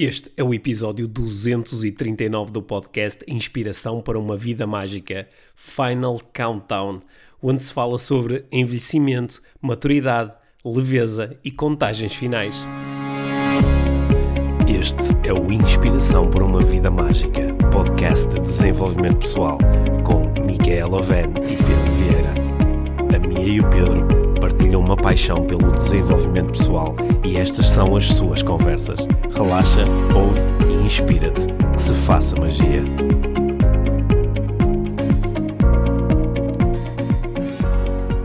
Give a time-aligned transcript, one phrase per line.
[0.00, 7.00] Este é o episódio 239 do podcast Inspiração para uma Vida Mágica Final Countdown,
[7.42, 10.32] onde se fala sobre envelhecimento, maturidade,
[10.64, 12.64] leveza e contagens finais.
[14.68, 19.58] Este é o Inspiração para uma Vida Mágica, podcast de desenvolvimento pessoal,
[20.04, 22.34] com Micaela Oven e Pedro Vieira.
[23.16, 28.06] A Mia e o Pedro partilham uma paixão pelo desenvolvimento pessoal e estas são as
[28.06, 28.98] suas conversas.
[29.34, 29.84] Relaxa,
[30.16, 30.40] ouve
[30.72, 31.46] e inspira-te.
[31.74, 32.82] Que se faça magia.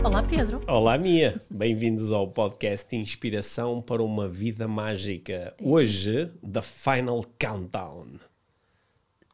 [0.02, 0.62] Olá, Pedro.
[0.66, 1.38] Olá, Mia.
[1.50, 5.54] Bem-vindos ao podcast Inspiração para uma Vida Mágica.
[5.60, 8.18] Hoje, The Final Countdown.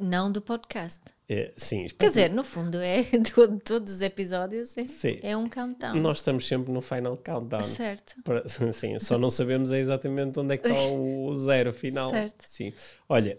[0.00, 1.02] Não do podcast.
[1.32, 5.20] É, sim, Quer dizer, no fundo, é todo- todos os episódios é, Sim.
[5.22, 5.94] é um countdown.
[6.00, 7.62] nós estamos sempre no Final Countdown.
[7.62, 8.16] Certo.
[8.24, 12.10] Para- Sim, só não sabemos exatamente onde é que está o zero final.
[12.10, 12.44] Certo.
[12.48, 12.72] Sim.
[13.08, 13.38] Olha,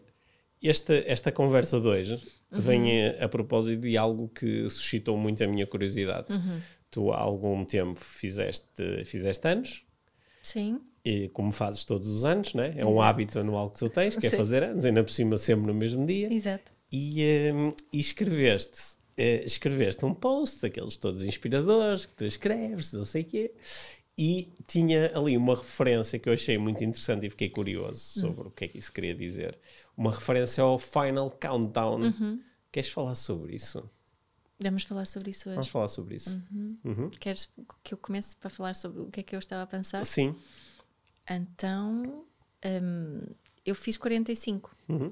[0.63, 2.13] esta, esta conversa de hoje
[2.49, 2.59] Uhum.
[2.61, 6.31] vem a, a propósito de algo que suscitou muito a minha curiosidade.
[6.31, 6.59] Uhum.
[6.89, 9.85] Tu há algum tempo fizeste, fizeste anos,
[10.43, 10.79] Sim.
[11.03, 12.73] e como fazes todos os anos, né?
[12.77, 15.67] é um hábito anual que tu tens, que é fazer anos, ainda por cima sempre
[15.67, 16.71] no mesmo dia, Exato.
[16.91, 23.05] E, hum, e escreveste, eh, escreveste um post, daqueles todos inspiradores, que tu escreves, não
[23.05, 23.53] sei o quê,
[24.17, 28.51] e tinha ali uma referência que eu achei muito interessante e fiquei curioso sobre o
[28.51, 29.57] que é que isso queria dizer.
[29.95, 32.13] Uma referência ao Final Countdown.
[32.71, 33.89] Queres falar sobre isso?
[34.59, 35.71] Vamos falar sobre isso Vamos hoje.
[35.71, 36.39] falar sobre isso.
[36.83, 37.09] Uhum.
[37.19, 37.49] Queres
[37.83, 40.05] que eu comece para falar sobre o que é que eu estava a pensar?
[40.05, 40.35] Sim.
[41.27, 42.25] Então,
[42.63, 43.21] hum,
[43.65, 44.75] eu fiz 45.
[44.87, 45.11] Uhum.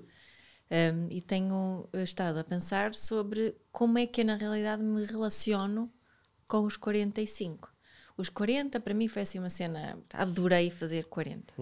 [0.71, 5.91] Hum, e tenho estado a pensar sobre como é que eu, na realidade, me relaciono
[6.47, 7.73] com os 45.
[8.15, 9.97] Os 40, para mim, foi assim uma cena.
[10.13, 11.53] Adorei fazer 40.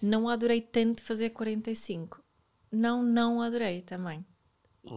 [0.00, 2.22] Não adorei tanto fazer 45.
[2.70, 4.24] Não, não adorei também.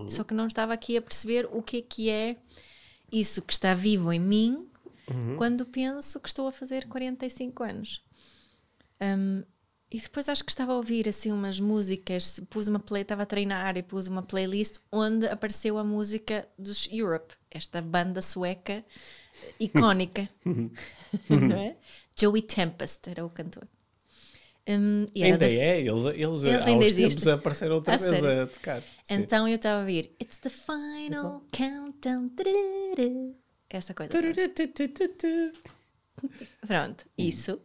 [0.10, 2.38] Só que não estava aqui a perceber o que é que é
[3.12, 4.70] isso que está vivo em mim
[5.38, 8.04] quando penso que estou a fazer 45 anos.
[9.02, 9.44] Um,
[9.95, 13.25] e depois acho que estava a ouvir assim umas músicas, pus uma play, estava a
[13.25, 18.83] treinar e pus uma playlist onde apareceu a música dos Europe, esta banda sueca
[19.59, 20.28] icónica.
[21.29, 21.78] Não é?
[22.19, 23.67] Joey Tempest era o cantor.
[24.67, 28.41] Um, e Ainda da- é, eles, eles, Eles ainda tempos apareceram outra A vez sério?
[28.44, 28.81] a tocar.
[28.81, 29.13] Sim.
[29.13, 32.29] Então eu estava a ouvir It's the final countdown.
[32.29, 33.35] tararara.
[33.69, 34.12] Essa coisa.
[36.66, 37.59] Pronto, isso.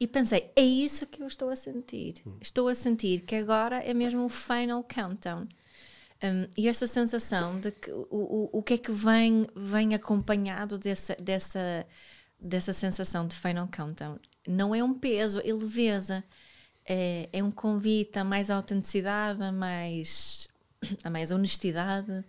[0.00, 2.14] E pensei, é isso que eu estou a sentir.
[2.40, 5.46] Estou a sentir que agora é mesmo o final countdown.
[6.22, 10.78] Um, e essa sensação de que o, o, o que é que vem, vem acompanhado
[10.78, 11.86] dessa, dessa,
[12.40, 14.18] dessa sensação de final countdown?
[14.48, 16.24] Não é um peso, é leveza.
[16.86, 20.48] É, é um convite a mais autenticidade, a mais,
[21.04, 22.24] a mais honestidade,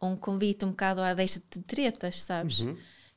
[0.00, 2.62] um convite um bocado à deixa de tretas, sabes?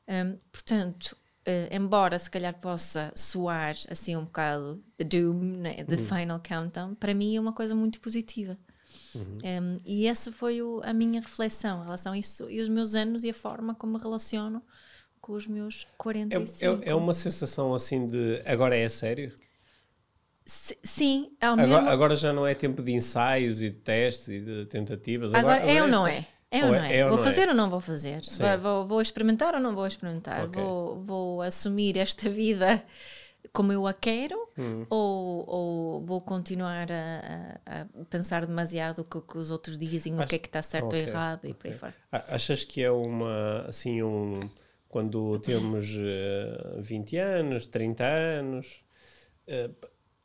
[0.06, 5.96] Um, portanto, eh, embora se calhar possa soar assim um bocado the doom, né, the
[5.96, 8.56] final countdown, para mim é uma coisa muito positiva.
[9.16, 12.94] Um, e essa foi o- a minha reflexão em relação a isso e os meus
[12.94, 14.62] anos e a forma como me relaciono
[15.20, 16.84] com os meus É, 45.
[16.84, 19.32] é, é uma sensação assim de agora é sério?
[20.44, 24.28] Si- Sim, ao mesmo Agora, agora já não é tempo de ensaios e de testes
[24.28, 25.34] e de tentativas.
[25.34, 26.26] Agora, é ou não só- é?
[26.50, 27.04] É ou não é?
[27.04, 28.22] ou vou não fazer ou não vou fazer?
[28.38, 30.44] Vou, vou- vou experimentar ou não vou experimentar?
[30.44, 30.62] Ok.
[30.62, 32.82] Vou, vou assumir esta vida
[33.52, 34.86] como eu a quero Hum.
[34.88, 40.14] ou, ou vou continuar a, a- pensar demasiado o que, o que os outros dizem,
[40.14, 41.94] o Acho- que é que está certo ok, ou errado e por aí fora?
[42.10, 44.48] Achas que é uma, assim, um...
[44.88, 48.82] Quando temos eh, 20 anos, 30 anos,
[49.46, 49.68] eh,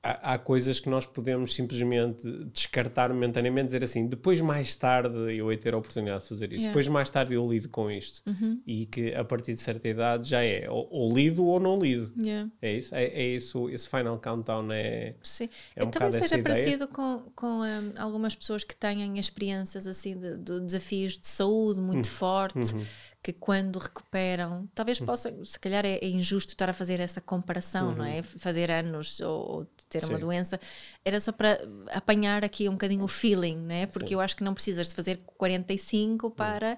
[0.03, 5.51] há, há coisas que nós podemos simplesmente descartar momentaneamente, dizer assim, depois mais tarde eu
[5.51, 6.67] hei ter a oportunidade de fazer isto, Yeah.
[6.67, 6.72] Uhum.
[6.72, 8.22] depois mais tarde eu lido com isto.
[8.66, 12.11] E que a partir de certa idade já é ou, ou lido ou não lido.
[12.17, 12.50] Yeah.
[12.61, 12.94] É isso?
[12.95, 15.16] É, é isso, esse final countdown é...
[15.23, 15.50] Sim.
[15.75, 20.17] É um E essa seja parecido com, com hum, algumas pessoas que têm experiências assim
[20.17, 22.11] de, de desafios de saúde muito Hum.
[22.11, 22.84] fortes, Uhum.
[23.23, 27.96] que quando recuperam, talvez possa, se calhar é, é injusto estar a fazer essa comparação,
[27.96, 28.23] não é?
[28.23, 29.67] Fazer anos ou, ou
[29.99, 30.16] ter uma.
[30.16, 30.20] Sim.
[30.20, 30.59] doença,
[31.05, 31.59] era só para
[31.91, 33.85] apanhar aqui um bocadinho o feeling, não é?
[33.85, 36.32] Porque eu acho que não precisas de fazer 45 Uhum.
[36.32, 36.78] para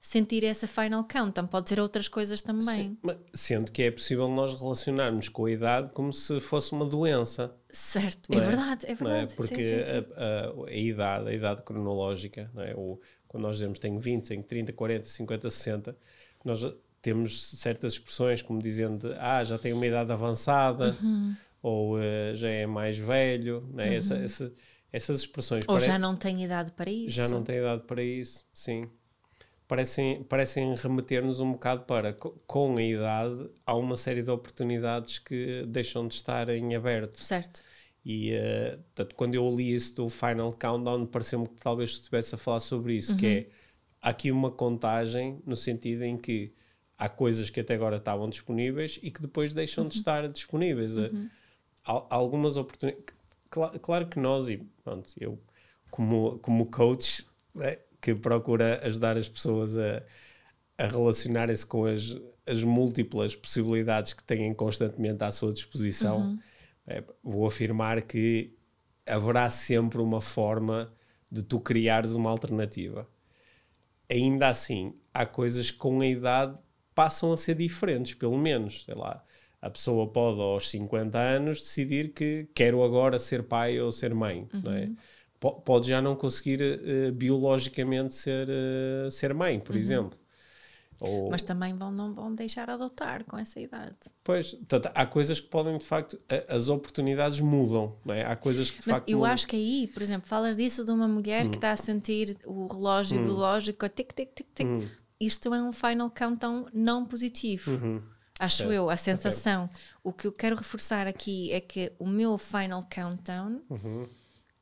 [0.00, 2.96] sentir essa final countdown, pode ser outras coisas também.
[3.02, 7.52] Mas Sendo que é possível nós relacionarmos com a idade como se fosse uma doença.
[7.70, 9.34] Certo, não é verdade, é não verdade.
[9.34, 10.06] Porque sim, sim, sim.
[10.16, 12.74] A, a- a idade, a idade cronológica, não é?
[12.76, 15.96] o, quando nós dizemos tenho 20, tenho 30, 40, 50, 60,
[16.44, 16.60] nós
[17.02, 21.34] temos certas expressões como dizendo ah, já tenho uma idade avançada, Uhum.
[21.62, 23.94] Ou uh, já é mais velho, né?
[23.96, 24.24] Essa, Uhum.
[24.24, 24.52] essa,
[24.92, 25.64] essas expressões.
[25.68, 27.10] Ou já não tem idade para isso.
[27.16, 28.88] já não tem idade para isso, sim.
[29.66, 35.18] Parecem, parecem remeter-nos um bocado para, co- com a idade, há uma série de oportunidades
[35.18, 37.18] que deixam de estar em aberto.
[37.18, 37.62] Certo.
[38.02, 42.38] E eh, portanto, quando eu li isso do Final Countdown, pareceu-me que talvez estivesse a
[42.38, 43.48] falar sobre isso, que é
[44.00, 46.54] há aqui uma contagem no sentido em que
[46.96, 50.96] há coisas que até agora estavam disponíveis e que depois deixam de estar disponíveis.
[50.96, 51.10] Há
[52.10, 53.14] algumas oportunidades.
[53.50, 55.38] Cla- claro que nós, e pronto, eu
[55.90, 60.02] como, como coach né, que procura ajudar as pessoas a,
[60.78, 66.32] a relacionarem-se com as, as múltiplas possibilidades que têm constantemente à sua disposição,
[66.86, 68.56] é, vou afirmar que
[69.06, 70.92] haverá sempre uma forma
[71.30, 73.08] de tu criares uma alternativa.
[74.10, 76.60] Ainda assim, há coisas que com a idade
[76.94, 79.24] passam a ser diferentes, pelo menos, sei lá.
[79.60, 84.48] A pessoa pode, aos 50 anos, decidir que quero agora ser pai ou ser mãe,
[84.62, 84.92] não é?
[85.40, 90.18] Po- Pode já não conseguir eh, biologicamente ser, eh, ser mãe, por exemplo.
[91.00, 93.96] Ou, Mas também vão, não vão deixar adotar com essa idade.
[94.22, 98.24] Pois, portanto, há coisas que podem, de facto, a- as oportunidades mudam, não é?
[98.24, 99.32] Há coisas que, de Mas facto, eu mudam.
[99.32, 101.50] acho que aí, por exemplo, falas disso de uma mulher Hum.
[101.50, 104.66] que está a sentir o relógio biológico, a tic, tic, tic, tic.
[104.66, 104.88] Hum.
[105.20, 107.70] Isto é um final countdown não positivo.
[107.70, 108.02] Uhum.
[108.38, 109.68] Acho eu, a sensação.
[110.02, 113.60] O que eu quero reforçar aqui é que o meu final countdown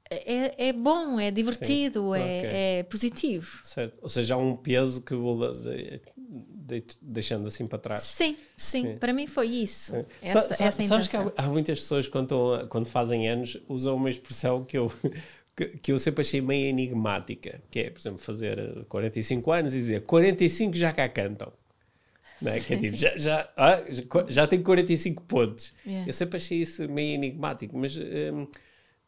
[0.08, 2.38] é, é bom, é divertido, é, Uhum.
[2.38, 2.50] Ok.
[2.52, 3.60] é positivo.
[3.64, 3.98] Certo.
[4.00, 8.00] Ou seja, há um peso que vou de- de- deixando assim para trás.
[8.02, 9.92] Sim, sim, para mim foi isso.
[9.92, 13.96] Sa- Essa, sa- essa sabes que há, há muitas pessoas quando, quando fazem anos usam
[13.96, 14.90] uma expressão que eu,
[15.56, 19.74] que, que eu sempre achei meio enigmática, que é, por exemplo, fazer eh, 45 anos
[19.74, 21.52] e dizer 45 já cá cantam.
[22.40, 22.60] Não é?
[22.60, 25.72] Que é tipo, já, já, ah, já, já tem 45 pontos.
[25.86, 26.08] Yeah.
[26.08, 28.46] Eu sempre achei isso meio enigmático, mas hum,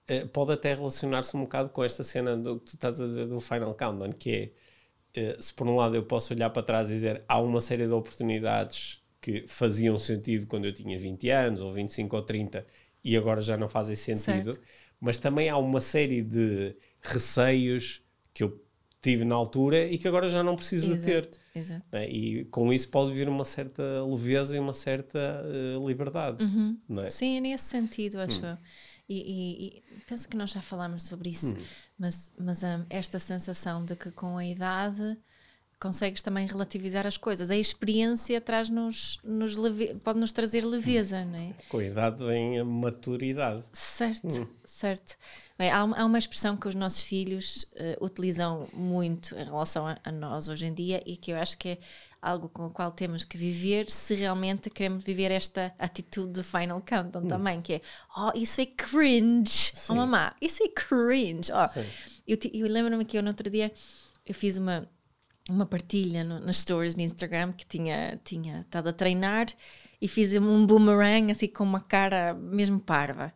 [0.07, 3.27] eh, pode até relacionar-se um bocado com esta cena do que tu estás a dizer
[3.27, 4.51] do Final Countdown, que é
[5.15, 7.87] eh, se por um lado eu posso olhar para trás e dizer há uma série
[7.87, 12.65] de oportunidades que faziam sentido quando eu tinha 20 anos, ou 25 ou 30,
[13.05, 14.63] e agora já não fazem sentido, Certo.
[15.01, 18.03] mas também há uma série de receios
[18.33, 18.63] que eu
[19.01, 21.25] tive na altura e que agora já não preciso de ter.
[21.25, 21.87] Exato, exato.
[21.93, 22.09] né?
[22.11, 26.45] E com isso pode vir uma certa leveza e uma certa eh, liberdade.
[26.89, 27.11] Não é?
[27.11, 28.21] Sim, é nesse sentido, Hum.
[28.23, 28.59] acho eu.
[29.09, 31.63] E, e- e penso que nós já falámos sobre isso, Hum.
[31.99, 35.17] mas, mas hum, esta sensação de que com a idade
[35.81, 37.51] consegues também relativizar as coisas.
[37.51, 41.53] A experiência traz-nos, nos leve- pode-nos trazer leveza, não é?
[41.69, 43.65] Com a idade vem a maturidade.
[43.73, 44.47] Certo, Hum.
[44.65, 45.17] certo.
[45.59, 49.87] Bem, há, uma- há uma expressão que os nossos filhos eh, utilizam muito em relação
[49.87, 51.79] a, a nós hoje em dia e que eu acho que é
[52.21, 56.81] algo com o qual temos que viver se realmente queremos viver esta atitude de Final
[56.81, 57.29] Countdown Hum.
[57.29, 57.81] também, que é
[58.17, 61.53] oh, isso é cringe, oh mamá, isso é cringe.
[61.53, 61.81] Oh,
[62.27, 63.73] eu eu lembro-me que eu no outro dia
[64.27, 64.89] eu fiz uma
[65.49, 69.47] uma partilha no- nas stories no Instagram que tinha tinha estado a treinar
[70.01, 73.33] e fiz um boomerang assim com uma cara mesmo parva.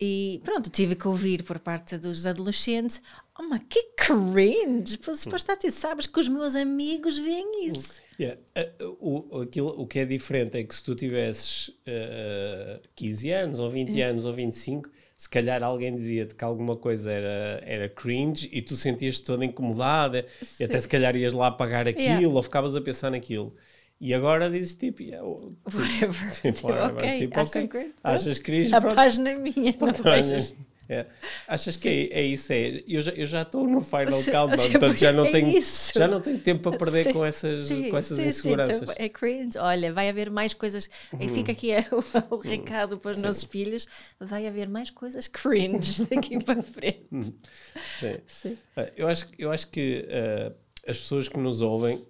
[0.00, 3.02] E pronto, tive que ouvir por parte dos adolescentes:
[3.36, 4.98] Oh, mas que cringe!
[4.98, 8.00] Pois supostamente sabes que os meus amigos veem isso.
[8.20, 8.38] Yeah.
[8.80, 8.96] Uh,
[9.32, 13.70] O, aquilo, o que é diferente é que se tu tivesses uh, 15 anos, ou
[13.70, 14.88] 20 anos, ou 25,
[15.18, 20.24] se calhar alguém dizia-te que alguma coisa era, era cringe e tu sentias-te toda incomodada
[20.60, 22.28] e até se calhar ias lá apagar aquilo Yeah.
[22.28, 23.52] ou ficavas a pensar naquilo.
[24.00, 26.30] E agora dizes tipo, yeah, oh, tipo, Whatever.
[26.40, 27.94] tipo, whatever, ok, tipo, acham ok, cringe?
[28.04, 28.94] achas cringe, A pronto.
[28.94, 30.54] página minha, não vejas.
[30.88, 31.04] É.
[31.46, 32.50] Achas que é, é isso?
[32.50, 35.92] É, eu já eu já estou no final countdown, portanto já não, é tenho, isso.
[35.94, 38.82] já não tenho tempo para perder Sim, com essas, sim, com essas sim, inseguranças.
[38.82, 39.58] então é cringe.
[39.58, 40.88] Olha, vai haver mais coisas.
[41.12, 41.18] Uhum.
[41.20, 42.04] E fica aqui o,
[42.36, 43.86] o recado para os nossos filhos:
[44.18, 47.34] vai haver mais coisas cringe daqui para frente.
[48.26, 48.56] Sim.
[48.76, 50.52] Eh, Eu acho, eu acho que eh,
[50.88, 52.02] as pessoas que nos ouvem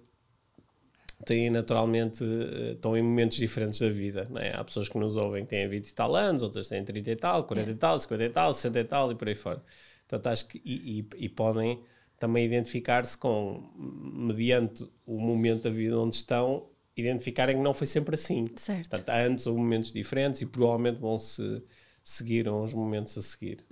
[1.25, 4.27] têm naturalmente, eh, estão em momentos diferentes da vida.
[4.29, 4.53] Não é?
[4.55, 7.15] Há pessoas que nos ouvem que têm 20 e tal anos, outras têm 30 e
[7.15, 9.61] tal, 40 e tal, 50 e tal, 60 e tal e por aí fora.
[10.07, 11.81] Portanto, acho que, e, e- e podem
[12.17, 18.15] também identificar-se com, mediante o momento da vida onde estão, identificarem que não foi sempre
[18.15, 18.47] assim.
[18.55, 18.89] Certo.
[18.89, 21.61] Portanto, antes houve momentos diferentes e provavelmente vão se
[22.03, 23.65] seguir uns momentos a seguir.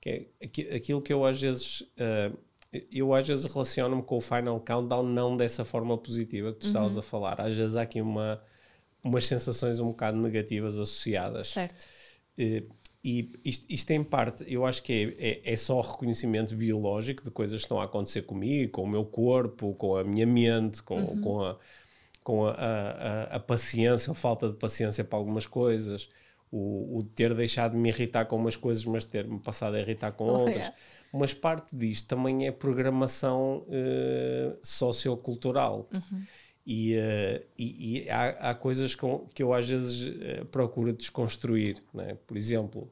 [0.00, 2.30] Que é aqui- aquilo que eu às vezes ah,
[2.90, 6.96] eu às vezes relaciono-me com o Final Countdown não dessa forma positiva que tu estavas
[6.96, 7.40] a falar.
[7.40, 8.42] Às vezes há aqui uma,
[9.04, 11.48] umas sensações um bocado negativas associadas.
[11.48, 11.86] Certo.
[12.38, 12.64] Eh,
[13.04, 17.30] e isto, isto em parte, eu acho que é, é, é só reconhecimento biológico de
[17.30, 21.20] coisas que estão a acontecer comigo, com o meu corpo, com a minha mente, com,
[21.20, 21.58] com, a,
[22.22, 26.08] com a, a, a- a paciência ou falta de paciência para algumas coisas,
[26.50, 30.12] o, o ter deixado de me irritar com umas coisas, mas ter-me passado a irritar
[30.12, 30.56] com Oh, outras.
[30.56, 30.76] yeah.
[31.12, 35.88] Mas parte disto também é programação eh, sociocultural.
[36.66, 41.76] E, eh, e, e há, há coisas com, que eu às vezes eh, procuro desconstruir.
[41.92, 42.16] Né?
[42.26, 42.88] Por exemplo,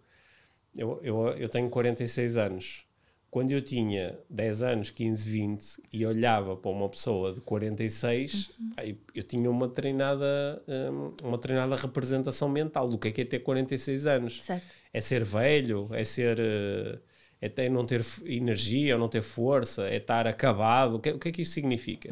[0.77, 2.85] eu, eu, eu tenho 46 anos.
[3.31, 8.99] Quando eu tinha 10 anos, 15, 20 e olhava para uma pessoa de 46, aí
[9.15, 10.61] eu tinha uma treinada,
[10.93, 14.43] hum, uma treinada representação mental do que é que é ter 46 anos.
[14.43, 14.67] Certo.
[14.93, 16.39] É ser velho, é ser.
[16.41, 16.99] eh,
[17.41, 20.97] É ter, não ter energia, ou não ter força, é estar acabado.
[20.97, 22.11] O que, o que é que isto significa?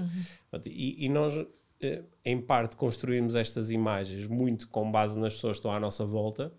[0.51, 1.35] Portanto, E, e nós,
[1.81, 6.05] eh, em parte, construímos estas imagens muito com base nas pessoas que estão à nossa
[6.05, 6.53] volta,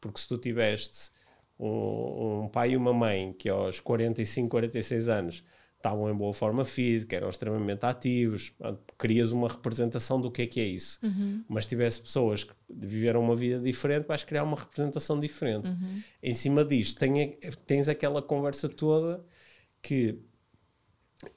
[0.00, 1.10] porque se tu tiveste
[1.58, 5.44] um, um pai e uma mãe que aos 45, 46 anos
[5.80, 8.52] estavam em boa forma física, eram extremamente ativos,
[8.98, 10.98] crias uma representação do que é que é isso.
[11.48, 15.70] Mas se tivesse pessoas que viveram uma vida diferente, vais criar uma representação diferente.
[16.22, 17.34] Em cima disto, tem-
[17.66, 19.24] tens aquela conversa toda
[19.82, 20.18] que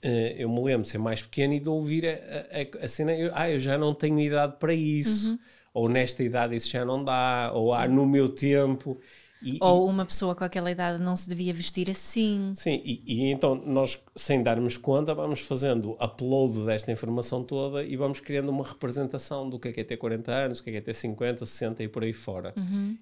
[0.02, 3.14] eh, eu me lembro de ser mais pequeno e de ouvir a, a, a cena,
[3.14, 5.38] eu, ah, eu já não tenho idade para isso,
[5.74, 9.00] ou nesta idade isso já não dá, ou ah, no meu tempo.
[9.44, 12.54] E, Ou uma pessoa com aquela idade não se devia vestir assim.
[12.56, 17.98] Sim, e, e então nós, sem darmos conta, vamos fazendo upload desta informação toda e
[17.98, 20.74] vamos criando uma representação do que é, que é ter 40 anos, o que é,
[20.74, 22.54] que é ter 50, 60 e por aí fora.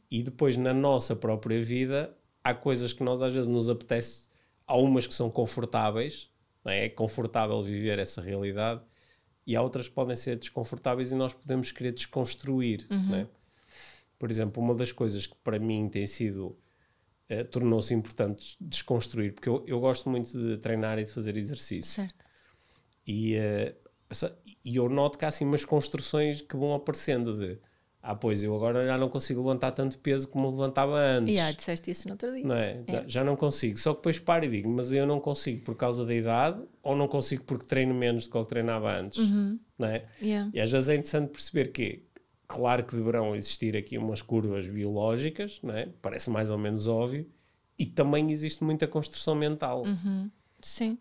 [0.09, 2.11] E depois, na nossa própria vida,
[2.43, 4.27] há coisas que nós às vezes nos apetece,
[4.65, 6.29] há umas que são confortáveis,
[6.65, 6.85] é?
[6.85, 8.81] é confortável viver essa realidade,
[9.45, 13.27] e há outras que podem ser desconfortáveis e nós podemos querer desconstruir, não é?
[14.21, 16.55] Por exemplo, uma das coisas que para mim tem sido
[17.27, 21.91] eh, tornou-se importante desconstruir, porque eu, eu gosto muito de treinar e de fazer exercício.
[21.91, 22.23] Certo.
[23.07, 23.73] E, eh,
[24.63, 27.57] e eu noto que há assim umas construções que vão aparecendo de
[28.03, 31.35] ah, pois eu agora já não consigo levantar tanto peso como levantava antes.
[31.35, 32.45] E ah, disseste isso no outro dia.
[32.45, 32.83] Não é?
[33.07, 33.79] Já não consigo.
[33.79, 36.95] Só que depois paro e digo, mas eu não consigo por causa da idade ou
[36.95, 39.19] não consigo porque treino menos do que eu treinava antes.
[39.79, 40.05] Não é?
[40.21, 40.51] Yeah.
[40.53, 42.03] E às vezes é interessante perceber que,
[42.53, 45.87] claro que deverão existir aqui umas curvas biológicas, não é?
[46.01, 47.29] parece mais ou menos óbvio,
[47.79, 49.83] e também existe muita construção mental.
[50.61, 50.97] Sim.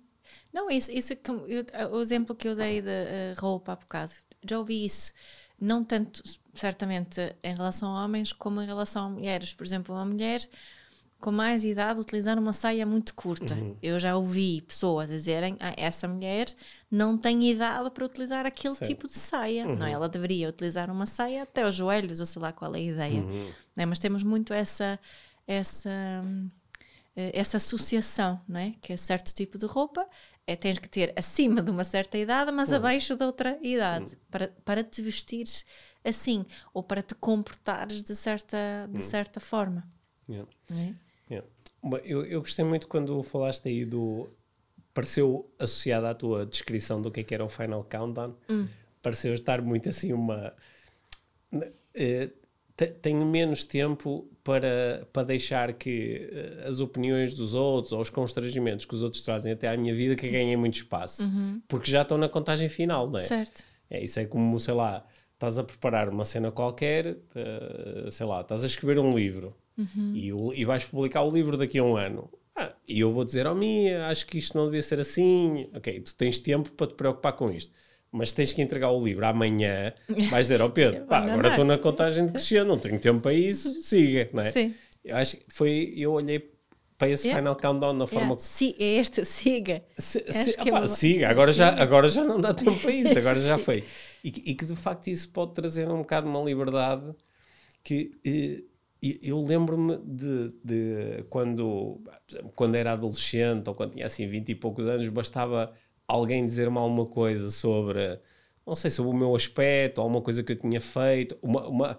[0.53, 4.13] Não, isso, isso eu- o exemplo que eu dei da eh, roupa há bocado,
[4.49, 5.13] já ouvi isso,
[5.61, 6.23] não tanto
[6.55, 9.53] certamente em relação a homens como em relação a mulheres.
[9.53, 10.41] Por exemplo, uma mulher
[11.21, 13.57] com mais idade utilizar uma saia muito curta.
[13.83, 16.47] Eu já ouvi pessoas dizerem ah, essa mulher
[16.91, 18.89] não tem idade para utilizar aquele Certo.
[18.89, 19.67] tipo de saia.
[19.67, 19.93] Não, é?
[19.93, 23.23] ela deveria utilizar uma saia até os joelhos, ou sei lá qual é a ideia.
[23.77, 23.87] Não é?
[23.87, 24.99] Mas temos muito essa,
[25.47, 26.25] essa
[27.15, 28.75] eh, essa associação, não é?
[28.81, 30.07] Que é certo tipo de roupa
[30.51, 34.49] é, tens que ter acima de uma certa idade, mas abaixo de outra idade, para,
[34.65, 35.65] para te vestires
[36.05, 39.89] assim, ou para te comportares de certa, de certa forma.
[40.29, 40.51] Yeah.
[40.69, 40.95] não é?
[41.31, 41.47] Yeah.
[42.05, 44.29] Eu, eu gostei muito quando falaste aí do.
[44.93, 48.35] Pareceu associado à tua descrição do que é que era o Final Countdown,
[49.01, 50.53] pareceu estar muito assim uma.
[52.77, 58.11] te- tenho menos tempo para, para deixar que eh, as opiniões dos outros ou os
[58.11, 61.25] constrangimentos que os outros trazem até à minha vida que ganhem muito espaço,
[61.69, 63.23] porque já estão na contagem final, não é?
[63.23, 63.63] Certo.
[63.89, 68.41] É, isso é como, sei lá, estás a preparar uma cena qualquer, eh, sei lá,
[68.41, 69.55] estás a escrever um livro
[70.15, 72.31] e, o- e vais publicar o livro daqui a um ano.
[72.55, 75.69] Ah, e eu vou dizer, oh Mia, acho que isto não devia ser assim.
[75.75, 77.73] Ok, tu tens tempo para te preocupar com isto.
[78.13, 79.93] Mas tens que entregar o livro amanhã,
[80.31, 83.33] vais dizer, ó Pedro, pá, agora estou na contagem de crescer, não tenho tempo para
[83.33, 84.51] isso, siga, não é?
[84.51, 84.75] Sim.
[85.05, 86.51] Eu acho que foi, eu olhei
[86.99, 87.41] para esse Yeah.
[87.41, 88.41] Final Countdown da forma Yeah.
[88.41, 89.83] Si- é este, siga.
[89.97, 93.17] Acho se, que é uma- siga, agora já, agora já não dá tempo para isso,
[93.19, 93.65] agora já Sim.
[93.65, 93.85] foi.
[94.23, 97.15] E, que- e que de facto isso pode trazer um bocado uma liberdade
[97.83, 98.70] que eh, e-
[99.03, 102.01] eu lembro-me de, de quando,
[102.55, 105.73] quando era adolescente ou quando tinha assim 20 e poucos anos, bastava
[106.07, 108.21] alguém dizer-me alguma coisa sobre,
[108.67, 111.99] não sei, sobre o meu aspecto, alguma coisa que eu tinha feito, uma, uma,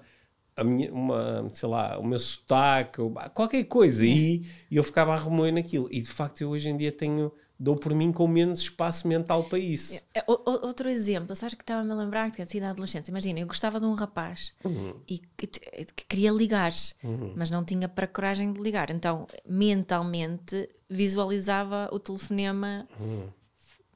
[0.55, 3.01] a minha, uma, sei lá, o meu sotaque,
[3.33, 5.87] qualquer coisa, e, e eu ficava a remoer naquilo.
[5.91, 7.31] E de facto eu hoje em dia tenho,
[7.61, 10.03] dou por mim com menos espaço mental para isso.
[10.15, 13.79] É, Outro exemplo, sabes que estava-me a lembrar que assim da adolescência, imagina, eu gostava
[13.79, 14.51] de um rapaz
[15.07, 16.71] e que, que queria ligar,
[17.35, 18.89] mas não tinha para coragem de ligar.
[18.89, 22.87] Então, mentalmente, visualizava o telefonema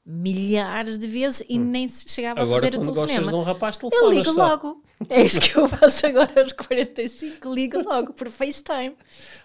[0.06, 3.32] milhares de vezes e nem se chegava a Agora fazer o quando gostas telefonema.
[3.32, 4.48] de um rapaz, Eu telefonas ligo só.
[4.48, 4.82] logo.
[5.10, 8.96] É isso que eu faço agora aos 45, ligo logo por FaceTime.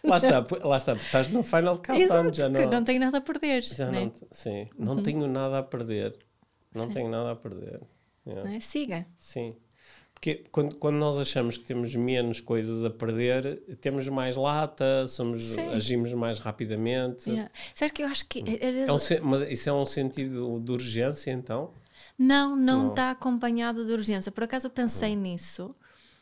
[0.04, 2.70] Lá está, lá está, estás no Final Countdown, Exato, já não...
[2.70, 3.64] não tenho nada a perder.
[3.64, 4.06] já não é?
[4.06, 6.18] não, sim, não tenho nada a perder.
[6.74, 7.82] Não tenho nada a perder.
[8.26, 8.48] Yeah.
[8.50, 8.60] Não é?
[8.60, 9.06] Siga.
[9.18, 9.56] Sim.
[10.22, 15.44] Porque quando, quando nós achamos que temos menos coisas a perder, temos mais lata, somos,
[15.44, 15.70] Sim.
[15.74, 17.28] agimos mais rapidamente.
[17.28, 17.50] Yeah.
[17.74, 18.44] Sabe que eu acho que.
[18.62, 21.72] É um se- mas isso é um sentido de urgência, então?
[22.20, 22.90] Não, não Não.
[22.92, 24.32] está acompanhado de urgência.
[24.32, 25.74] Por acaso eu pensei nisso.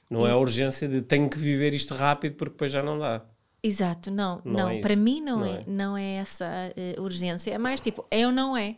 [0.10, 3.22] Não é a urgência de tenho que viver isto rápido porque depois já não dá.
[3.62, 5.64] Exato, não, Não não, é para mim não, não é, é.
[5.68, 6.46] não é essa
[6.78, 8.78] eh, urgência, é mais tipo, é ou não é.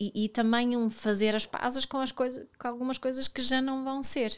[0.00, 3.60] E, e também um fazer as pazes com as coisas, com algumas coisas que já
[3.60, 4.28] não vão ser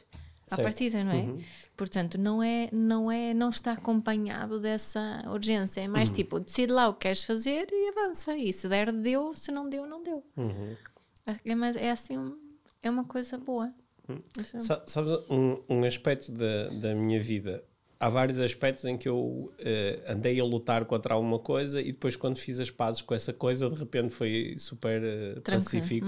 [0.50, 0.62] à Certo.
[0.62, 1.34] partida, não é?
[1.76, 6.88] Portanto, não é, não é, não está acompanhado dessa urgência, é mais tipo, decide lá
[6.88, 8.36] o que queres fazer e avança.
[8.36, 10.24] E se der, deu, se não deu, não deu.
[11.44, 12.16] É, mais- é assim,
[12.82, 13.72] é uma coisa boa.
[14.38, 17.64] Isso é- Sa- Sabes, um, um aspecto da, da minha vida.
[17.98, 22.14] Há vários aspectos em que eu eh, andei a lutar contra alguma coisa e depois,
[22.14, 25.00] quando fiz as pazes com essa coisa, de repente foi super
[25.42, 25.64] Tranquilo.
[25.64, 26.06] pacífico.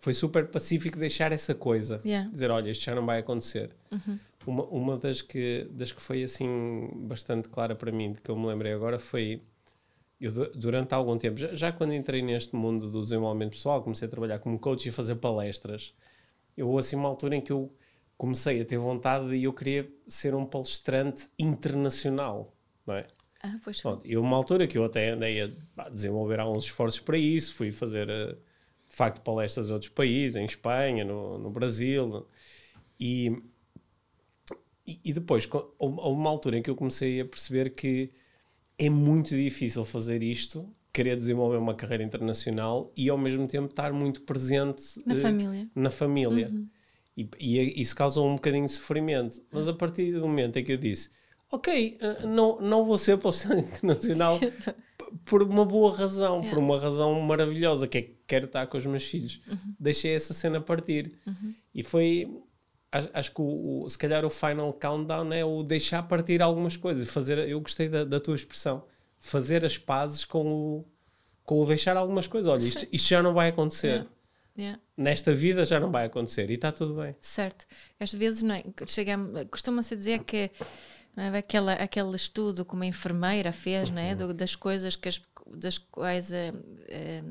[0.00, 2.00] Foi super pacífico deixar essa coisa.
[2.04, 2.30] Yeah.
[2.30, 3.70] Dizer, olha, isto já não vai acontecer.
[4.46, 8.36] Uma, uma das, que, das que foi assim bastante clara para mim, de que eu
[8.38, 9.42] me lembrei agora, foi.
[10.20, 14.06] Eu, du- durante algum tempo, já, já quando entrei neste mundo do desenvolvimento pessoal, comecei
[14.06, 15.92] a trabalhar como coach e a fazer palestras.
[16.56, 17.72] Eu assim uma altura em que eu
[18.16, 22.54] comecei a ter vontade e eu queria ser um palestrante internacional,
[22.86, 23.06] não é?
[23.42, 25.42] Ah, pois Pronto, e houve uma altura que eu até andei
[25.76, 28.32] a desenvolver alguns esforços para isso, fui fazer eh,
[28.88, 32.26] de facto palestras em outros países, em Espanha, no, no Brasil,
[32.98, 33.30] e,
[34.86, 38.10] e, depois houve uma altura em que eu comecei a perceber que
[38.78, 43.92] é muito difícil fazer isto, querer desenvolver uma carreira internacional e ao mesmo tempo estar
[43.92, 45.68] muito presente Na eh, família.
[45.74, 46.50] na família.
[47.16, 49.40] E, e isso causou um bocadinho de sofrimento.
[49.50, 51.08] Mas a partir do momento em que eu disse,
[51.50, 54.74] ok, eh, não, não vou ser palestrante internacional p-
[55.24, 58.84] por uma boa razão, por uma razão maravilhosa, que é que quero estar com os
[58.84, 59.40] meus filhos.
[59.80, 61.12] Deixei essa cena partir.
[61.74, 62.28] E foi,
[62.92, 66.76] acho, acho que o, o- se calhar o final countdown é o deixar partir algumas
[66.76, 67.08] coisas.
[67.08, 68.84] Fazer, eu gostei da, da tua expressão.
[69.18, 70.84] Fazer as pazes com o,
[71.44, 72.46] com o deixar algumas coisas.
[72.52, 73.86] Olha, isto, isto já não vai acontecer.
[73.88, 74.10] Yeah.
[74.58, 74.80] Yeah.
[74.96, 77.14] Nesta vida já não vai acontecer e está tudo bem.
[77.20, 77.66] Certo.
[78.00, 78.64] Às vezes, não é?
[79.50, 80.36] Costuma-se dizer que
[81.16, 81.28] é?
[81.38, 84.14] Aquela, aquele estudo que uma enfermeira fez, não é?
[84.14, 85.20] Do- das coisas que as,
[85.54, 86.52] das quais eh,
[86.88, 87.22] eh,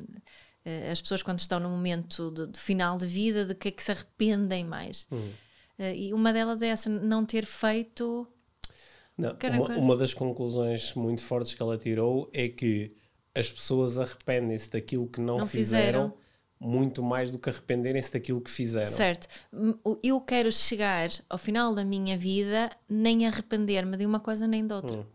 [0.66, 3.72] eh, as pessoas, quando estão no momento de, de final de vida, de que é
[3.72, 5.08] que se arrependem mais.
[5.78, 8.28] Eh, e uma delas é essa, não ter feito.
[9.18, 9.80] Não, Cara, uma, cara.
[9.80, 12.96] uma das conclusões muito fortes que ela tirou é que
[13.34, 16.25] as pessoas arrependem-se daquilo que não, Não fizeram, fizeram.
[16.60, 18.86] Muito mais do que arrependerem-se daquilo que fizeram.
[18.86, 19.28] Certo.
[20.02, 24.74] Eu quero chegar ao final da minha vida nem arrepender-me de uma coisa nem de
[24.74, 24.98] outra.
[24.98, 25.06] Hum.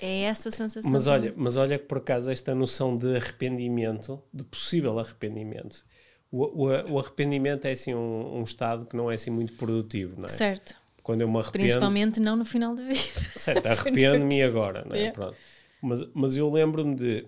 [0.00, 0.90] É essa sensação.
[0.90, 5.84] Mas olha, mas olha que por acaso esta noção de arrependimento, de possível arrependimento,
[6.30, 10.16] o, o, o arrependimento é assim um, um estado que não é assim muito produtivo,
[10.16, 10.28] não é?
[10.28, 10.76] Certo.
[11.02, 12.98] Quando eu me arrependo, Principalmente não no final da vida.
[13.36, 14.98] Certo, arrependo-me agora, não é?
[14.98, 15.14] Yeah.
[15.14, 15.36] Pronto.
[15.80, 17.26] Mas, mas eu lembro-me de,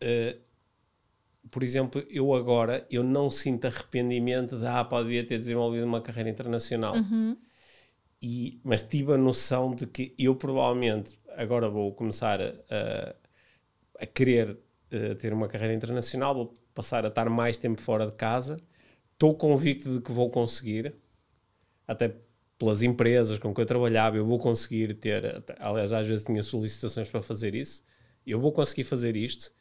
[0.00, 0.38] eh,
[1.52, 6.00] por exemplo, eu agora eu não sinto arrependimento de ah, pá, devia ter desenvolvido uma
[6.00, 6.96] carreira internacional.
[8.22, 13.14] E, mas tive a noção de que eu provavelmente agora vou começar a, a,
[14.00, 14.58] a querer
[14.90, 18.58] eh, ter uma carreira internacional, vou passar a estar mais tempo fora de casa.
[19.12, 20.94] Estou convicto de que vou conseguir,
[21.86, 22.16] até
[22.58, 27.10] pelas empresas com que eu trabalhava, eu vou conseguir ter, aliás, às vezes tinha solicitações
[27.10, 27.84] para fazer isso,
[28.26, 29.52] eu vou conseguir fazer isto,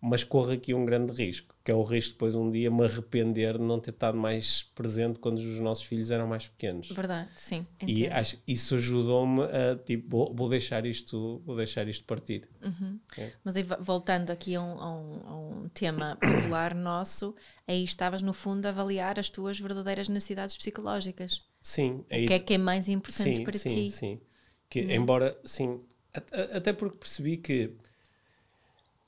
[0.00, 2.84] mas corro aqui um grande risco, que é o risco de depois um dia me
[2.84, 6.90] arrepender de não ter estado mais presente quando os nossos filhos eram mais pequenos.
[6.90, 7.66] Verdade, sim.
[7.82, 8.12] E entendo.
[8.12, 12.48] acho que isso ajudou-me a tipo, vou, vou deixar isto, vou deixar isto partir.
[13.42, 17.34] Mas aí, vo- voltando aqui a um, a um- a um tema popular nosso,
[17.66, 21.40] aí estavas no fundo a avaliar as tuas verdadeiras necessidades psicológicas.
[21.60, 23.90] Sim, O que é que é mais importante sim, para sim, ti?
[23.90, 24.20] Sim,
[24.70, 25.80] que embora, sim,
[26.54, 27.72] até porque percebi que,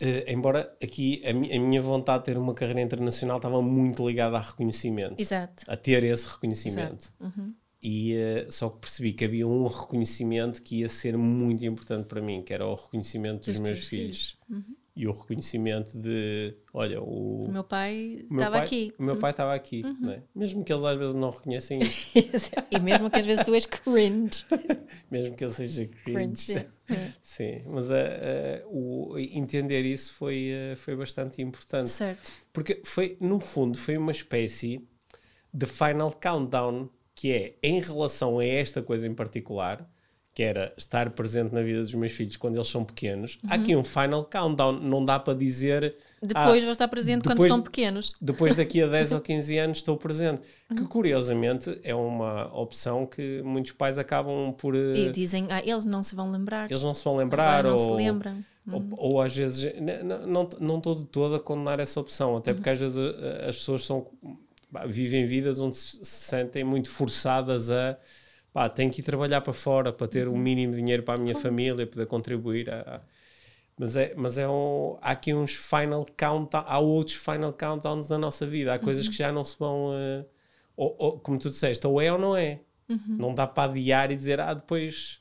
[0.01, 4.07] eh, embora aqui a, mi- a minha vontade de ter uma carreira internacional estava muito
[4.07, 5.65] ligada a reconhecimento, Exato.
[5.69, 7.13] a ter esse reconhecimento.
[7.21, 7.55] Uhum.
[7.83, 12.43] E eh, só percebi que havia um reconhecimento que ia ser muito importante para mim,
[12.43, 14.39] que era o reconhecimento dos, Dos meus teus filhos.
[14.51, 14.77] Uhum.
[15.01, 18.93] E o reconhecimento de, olha, o, O meu pai estava aqui.
[18.99, 19.97] O meu pai estava aqui, Uhum.
[19.99, 20.23] não é?
[20.35, 23.65] mesmo que eles às vezes não reconhecem isso, e mesmo que às vezes tu és
[23.65, 24.45] cringe.
[25.11, 26.53] mesmo que ele seja cringe.
[26.53, 26.67] Cringe, é.
[27.23, 31.89] Sim, mas eh, eh, o, entender isso foi, eh, foi bastante importante.
[31.89, 32.31] certo.
[32.53, 34.87] Porque foi, no fundo, foi uma espécie
[35.55, 39.91] de final countdown, que é em relação a esta coisa em particular,
[40.33, 43.75] que era estar presente na vida dos meus filhos quando eles são pequenos, há aqui
[43.75, 47.61] um final countdown, não dá para dizer Depois ah, vou estar presente quando depois- são
[47.61, 48.15] pequenos.
[48.21, 50.43] depois daqui a 10 ou 15 anos estou presente.
[50.69, 54.77] Que curiosamente é uma opção que muitos pais acabam por.
[54.77, 56.71] eh, E dizem, ah, eles não se vão lembrar.
[56.71, 58.45] Eles não se vão lembrar Agora não ou, se lembram.
[58.73, 62.37] ou, ou às vezes n- n- não não estou de todo a condenar essa opção,
[62.37, 64.07] até porque às vezes eh, as pessoas são
[64.87, 67.99] vivem vidas onde se sentem muito forçadas a
[68.53, 71.23] pá, tenho que ir trabalhar para fora para ter o mínimo de dinheiro para a
[71.23, 73.01] minha família, poder contribuir a,
[73.79, 78.19] mas é, mas é um, há aqui uns final countdown, há outros final countdowns na
[78.19, 80.25] nossa vida, há coisas que já não se vão eh,
[80.77, 82.61] ou, ou, como tu disseste, ou é ou não é.
[83.19, 85.21] Não dá para adiar e dizer, ah, depois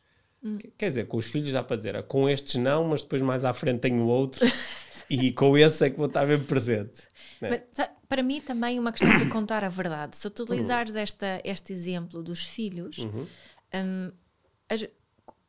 [0.77, 3.43] Quer dizer, com os filhos dá para dizer, ah, com estes não, mas depois mais
[3.43, 4.49] à frente tenho outros
[5.09, 7.03] e com esse é que vou estar bem presente.
[7.41, 7.49] né?
[7.49, 10.17] Mas, para mim também é uma questão de contar a verdade.
[10.17, 12.97] Se utilizares esta, este exemplo dos filhos,
[13.73, 14.11] hum,
[14.67, 14.87] as-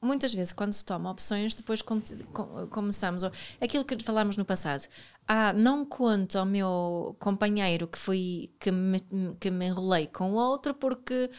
[0.02, 3.24] muitas vezes quando se toma opções, depois con- com- começamos.
[3.24, 4.86] a- Aquilo que falámos no passado.
[5.26, 9.00] Ah, não conto ao meu companheiro que foi que me,
[9.40, 11.30] que me enrolei com outro porque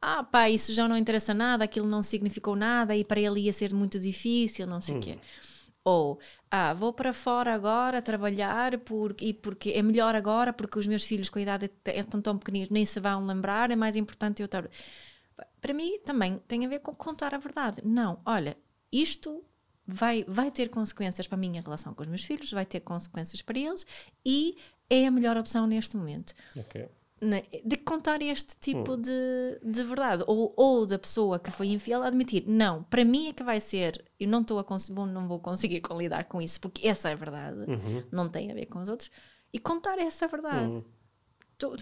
[0.00, 3.52] ah pá, isso já não interessa nada, aquilo não significou nada e para ele ia
[3.52, 5.18] ser muito difícil, não sei o quê.
[5.90, 6.18] Ou,
[6.50, 11.04] ah, vou para fora agora trabalhar porque, e porque é melhor agora porque os meus
[11.04, 14.40] filhos com a idade é- estão tão pequeninos, nem se vão lembrar, é mais importante
[14.40, 14.68] eu estar.
[15.60, 17.82] Para mim também tem a ver com contar a verdade.
[17.84, 18.56] Não, olha,
[18.92, 19.44] isto
[19.86, 23.42] vai, vai ter consequências para a minha relação com os meus filhos, vai ter consequências
[23.42, 23.84] para eles
[24.24, 24.56] e
[24.88, 26.88] é a melhor opção neste momento Ok.
[27.20, 29.10] Né, de contar este tipo de,
[29.62, 30.24] de verdade.
[30.26, 34.02] Ou, ou da pessoa que foi infiel admitir não, para mim é que vai ser
[34.18, 37.12] eu não estou a cons- bom, não vou conseguir lidar com isso porque essa é
[37.12, 37.58] a verdade
[38.10, 39.10] não tem a ver com os outros.
[39.52, 40.70] E contar essa verdade.
[41.58, 41.76] Tô-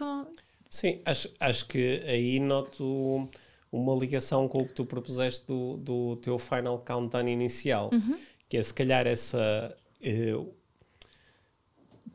[0.71, 3.29] Sim, acho, acho que aí noto
[3.71, 7.91] uma ligação com o que tu propuseste do, do teu final countdown inicial,
[8.49, 9.77] que é se calhar essa.
[10.01, 10.33] eh,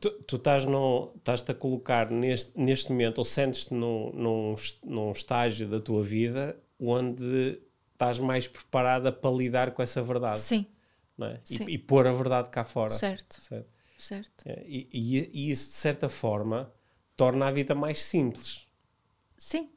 [0.00, 4.54] tu, tu estás no- estás-te a colocar neste, neste momento, ou sentes-te num, num,
[4.84, 7.60] num estágio da tua vida onde
[7.92, 10.40] estás mais preparada para lidar com essa verdade.
[10.40, 10.66] sim,
[11.20, 11.40] é?
[11.44, 11.64] Sim.
[11.68, 12.90] E, e pôr a verdade cá fora.
[12.90, 13.68] certo certo?
[13.96, 16.72] certo É, E, e- e isso, de certa forma,
[17.16, 18.66] torna a vida mais simples.
[19.38, 19.70] sim,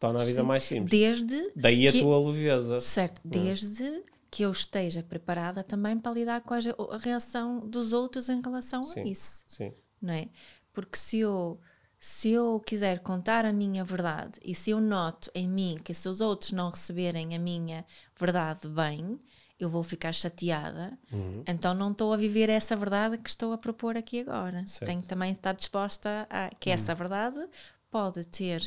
[0.00, 0.46] Torna a vida sim.
[0.46, 0.90] mais simples.
[0.90, 2.80] desde Daí a que- tua leveza.
[2.80, 8.40] certo, desde que eu esteja preparada também para lidar com a, reação dos outros em
[8.40, 9.00] relação Sim.
[9.00, 9.72] a isso Sim.
[10.00, 10.28] não é?
[10.72, 11.58] Porque se eu,
[11.98, 16.08] se eu quiser contar a minha verdade e se eu noto em mim que se
[16.08, 17.84] os outros não receberem a minha
[18.18, 19.18] verdade bem,
[19.58, 20.96] eu vou ficar chateada.
[21.10, 21.42] Uhum.
[21.46, 24.64] Então não estou a viver essa verdade que estou a propor aqui agora.
[24.66, 24.82] Certo.
[24.82, 24.86] Uhum.
[24.86, 27.44] Tenho que também estar disposta a que essa verdade
[27.90, 28.62] pode ter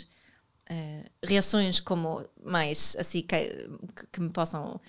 [0.70, 3.38] eh, reações como mais assim que,
[3.96, 4.82] que- que me possam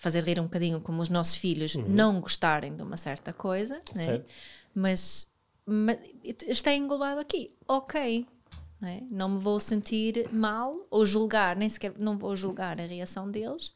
[0.00, 4.14] fazer rir um bocadinho como os nossos filhos não gostarem de uma certa coisa, né?
[4.14, 4.24] Uhum.
[4.74, 5.30] Mas,
[5.66, 5.98] mas
[6.48, 8.26] está englobado aqui, ok.
[8.80, 9.02] Não, é?
[9.10, 13.74] Não me vou sentir mal ou julgar, nem sequer não vou julgar a reação deles,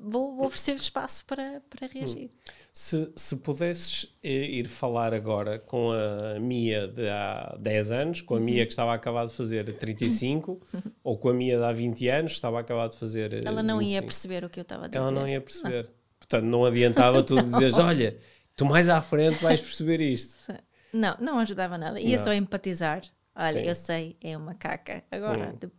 [0.00, 2.30] vou, vou oferecer espaço para, para reagir.
[2.72, 8.36] Se, se pudesses eh, ir falar agora com a Mia de há 10 anos, com
[8.36, 10.60] a Mia que estava a acabar de fazer 35,
[11.04, 13.32] ou com a Mia de há 20 anos, que estava a acabar de fazer.
[13.34, 14.06] eh, Ela não ia 25.
[14.06, 14.98] perceber o que eu estava a dizer.
[14.98, 15.90] Ela não ia perceber.
[16.18, 18.16] Portanto, não adiantava tu dizeres: olha,
[18.56, 20.52] tu mais à frente vais perceber isto.
[20.92, 22.00] Não, não ajudava nada.
[22.00, 22.24] Ia Não.
[22.24, 23.02] só empatizar.
[23.34, 23.68] Olha, Sim.
[23.68, 25.02] eu sei, é uma caca.
[25.10, 25.56] Agora, Hum.
[25.58, 25.70] de-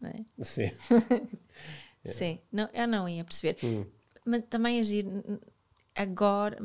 [0.00, 0.24] não é?
[0.44, 0.70] Sim.
[2.12, 3.56] Sim, não, eu não ia perceber.
[3.62, 3.84] Hum.
[4.24, 5.06] Mas também agir
[5.94, 6.58] agora.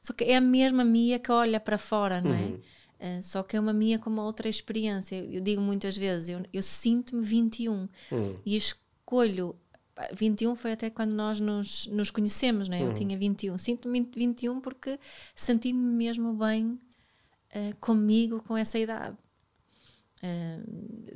[0.00, 2.42] Só que é a mesma Mia que olha para fora, não é?
[2.42, 2.60] Uhum.
[2.98, 5.16] Eh, só que é uma Mia com uma outra experiência.
[5.16, 8.36] Eu, digo muitas vezes, eu, eu sinto-me 21 Hum.
[8.44, 9.56] e escolho.
[9.94, 12.80] pá, 21 foi até quando nós nos, nos conhecemos, não é?
[12.80, 12.88] Uhum.
[12.88, 13.58] Eu tinha 21.
[13.58, 14.98] Sinto-me 21 porque
[15.34, 16.78] senti-me mesmo bem
[17.52, 19.16] eh, comigo com essa idade.
[20.22, 20.58] Eh,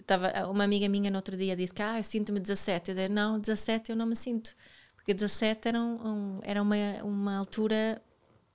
[0.06, 2.90] tava, uma amiga minha no outro dia disse que ah, sinto-me 17.
[2.90, 4.54] Eu disse, não, 17 eu não me sinto.
[4.96, 8.00] Porque 17 era, um, um- era uma, uma altura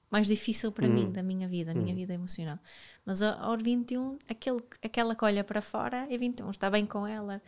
[0.09, 2.57] mais difícil para mim, da minha vida, a minha vida emocional.
[3.05, 7.05] Mas a- aos 21, aquele, aquela que olha para fora é 21, está bem com
[7.05, 7.39] ela,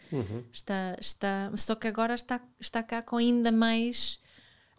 [0.53, 4.19] está, está, só que agora está, está cá com ainda mais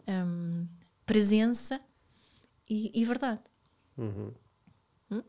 [0.07, 0.65] hum,
[1.05, 1.81] presença
[2.69, 3.41] e, e verdade.
[5.11, 5.21] Hum?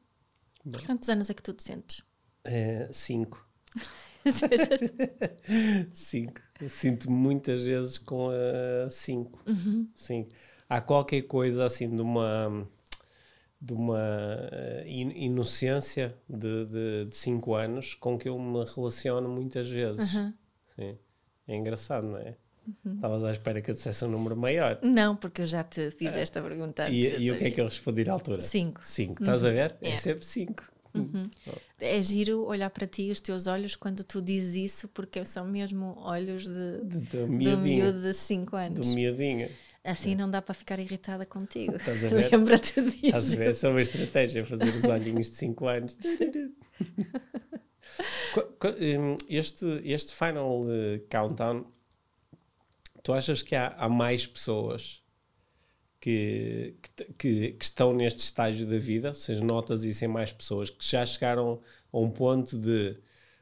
[0.86, 2.02] Quantos anos é que tu te sentes?
[2.44, 3.46] É, cinco.
[5.92, 6.40] Cinco.
[6.60, 9.42] Eu sinto muitas vezes com a cinco.
[9.94, 10.26] Sim.
[10.68, 12.66] Há qualquer coisa assim de uma
[13.60, 13.98] de uma
[14.52, 20.10] eh, in- inocência de, de, de cinco anos com que eu me relaciono muitas vezes.
[20.76, 20.98] Sim.
[21.48, 22.34] É engraçado, não é?
[22.94, 24.78] Estavas à espera que eu dissesse um número maior.
[24.82, 26.94] Não, porque eu já te fiz esta pergunta antes.
[26.94, 28.40] E, e o que é que eu respondi na altura?
[28.42, 28.80] Cinco.
[28.82, 29.22] Cinco.
[29.22, 29.76] Estás a ver?
[29.80, 30.00] É Yeah.
[30.02, 30.62] sempre cinco.
[31.80, 35.94] É giro olhar para ti os teus olhos quando tu dizes isso, porque são mesmo
[35.98, 37.26] olhos de, De, do
[37.58, 38.78] miúdo de 5 anos.
[38.80, 39.48] Do miudinho.
[39.82, 41.76] Assim não dá para ficar irritada contigo.
[41.76, 42.30] Estás a ver?
[42.32, 43.36] Lembra-te Estás a disso.
[43.36, 43.54] ver?
[43.66, 45.98] É uma estratégia, fazer os olhinhos de 5 anos.
[48.96, 50.64] Hum, Este, este final
[51.10, 51.66] countdown,
[53.02, 55.02] tu achas que há, há mais pessoas
[56.04, 56.76] que,
[57.18, 59.08] que, que- estão neste estágio da vida?
[59.08, 61.60] Ou seja, notas isso em mais pessoas que já chegaram
[61.92, 62.96] a um ponto de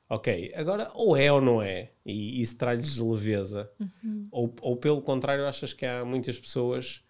[0.08, 3.70] ok, agora ou é ou não é, e isso traz-lhes leveza,
[4.30, 7.02] ou, ou pelo contrário, achas que há muitas pessoas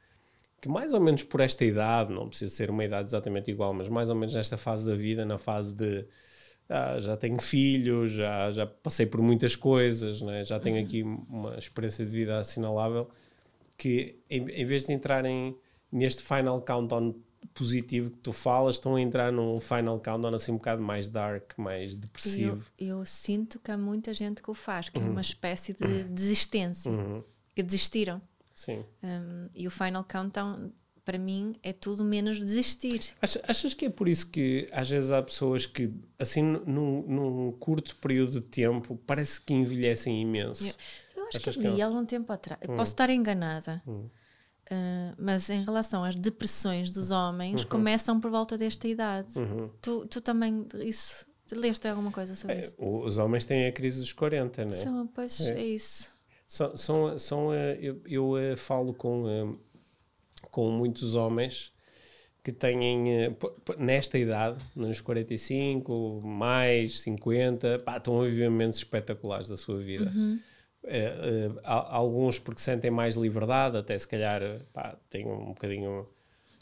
[0.60, 3.88] que mais ou menos por esta idade, não precisa ser uma idade exatamente igual, mas
[3.88, 6.06] mais ou menos nesta fase da vida, na fase de
[6.68, 10.44] ah, já tenho filhos, já, já passei por muitas coisas, né?
[10.44, 13.10] já tenho aqui uma experiência de vida assinalável,
[13.82, 15.56] que em, em vez de entrarem
[15.90, 17.14] neste final countdown
[17.52, 21.52] positivo que tu falas, estão a entrar num final countdown assim um bocado mais dark,
[21.58, 22.64] mais Eu, depressivo.
[22.78, 25.10] eu sinto que há muita gente que o faz, que é Uhum.
[25.10, 26.92] uma espécie de desistência,
[27.54, 28.22] que desistiram.
[28.54, 28.84] Sim.
[29.02, 30.70] Um, e o Final Countdown,
[31.04, 33.00] para mim, é tudo menos desistir.
[33.20, 37.52] Achas, achas que é por isso que às vezes há pessoas que, assim, num, num
[37.58, 40.64] curto período de tempo, parece que envelhecem imenso?
[40.68, 40.74] Eu,
[41.11, 42.60] eu acho Achas que que li há algum tempo atrás.
[42.62, 43.82] Eu Posso estar enganada.
[43.86, 49.32] Uh, mas em relação às depressões dos homens, começam por volta desta idade.
[49.82, 52.74] Tu, tu também, isso, leste alguma coisa sobre É, isso?
[52.78, 54.78] os homens têm a crise dos 40, não é?
[54.78, 55.60] São, pois É.
[55.60, 56.10] é, isso.
[56.46, 59.58] São, são, são, eh, eu, eu eh, falo com,
[60.50, 61.72] com muitos homens
[62.44, 63.04] que têm,
[63.78, 70.12] nesta idade, nos 45, mais 50, pá, estão a viver momentos espetaculares da sua vida.
[70.14, 70.38] Eh,
[70.84, 74.40] eh, há- alguns porque sentem mais liberdade, até se calhar
[74.72, 76.06] pá, têm um bocadinho.